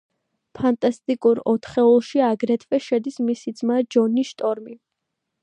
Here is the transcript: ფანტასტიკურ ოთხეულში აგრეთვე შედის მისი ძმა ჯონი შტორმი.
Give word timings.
ფანტასტიკურ 0.59 1.41
ოთხეულში 1.53 2.23
აგრეთვე 2.29 2.81
შედის 2.87 3.21
მისი 3.29 3.55
ძმა 3.61 3.79
ჯონი 3.97 4.27
შტორმი. 4.33 4.77